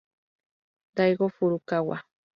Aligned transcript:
Daigo 0.95 1.29
Furukawa 1.29 1.97